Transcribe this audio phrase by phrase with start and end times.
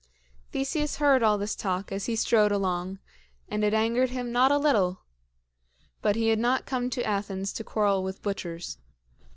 [0.51, 2.97] Theseus heard all this talk as he strode along,
[3.47, 5.01] and it angered him not a little;
[6.01, 8.79] but he had not come to Athens to quarrel with butchers.